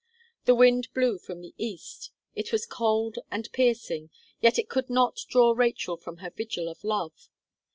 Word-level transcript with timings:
The 0.45 0.55
wind 0.55 0.87
blew 0.95 1.19
from 1.19 1.41
the 1.43 1.53
east. 1.59 2.09
It 2.33 2.51
was 2.51 2.65
cold 2.65 3.19
and 3.29 3.47
piercing; 3.51 4.09
yet 4.41 4.57
it 4.57 4.67
could 4.67 4.89
not 4.89 5.19
draw 5.29 5.51
Rachel 5.51 5.95
from 5.95 6.17
her 6.25 6.31
vigil 6.31 6.67
of 6.69 6.83
love. 6.83 7.29